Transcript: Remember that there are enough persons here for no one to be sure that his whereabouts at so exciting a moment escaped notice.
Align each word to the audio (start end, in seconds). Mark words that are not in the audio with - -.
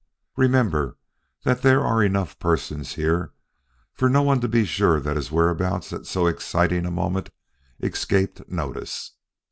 Remember 0.35 0.97
that 1.43 1.61
there 1.61 1.81
are 1.85 2.01
enough 2.01 2.39
persons 2.39 2.95
here 2.95 3.33
for 3.93 4.09
no 4.09 4.23
one 4.23 4.41
to 4.41 4.47
be 4.47 4.65
sure 4.65 4.99
that 4.99 5.15
his 5.15 5.31
whereabouts 5.31 5.93
at 5.93 6.07
so 6.07 6.25
exciting 6.25 6.87
a 6.87 6.89
moment 6.89 7.29
escaped 7.79 8.49
notice. 8.49 9.11